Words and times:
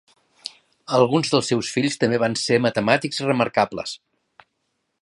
Alguns 0.99 1.29
dels 1.33 1.51
seus 1.53 1.69
fills 1.75 1.99
també 2.05 2.21
van 2.25 2.39
ser 2.45 2.59
matemàtics 2.65 3.23
remarcables. 3.31 3.97